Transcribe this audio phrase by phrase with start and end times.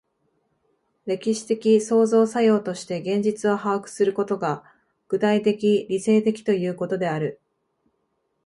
[1.05, 4.63] 歴史的創造作用として現実を把握することが、
[5.07, 7.39] 具体的理性的ということである。